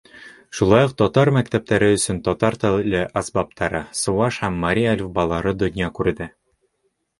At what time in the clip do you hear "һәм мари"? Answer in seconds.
4.47-4.89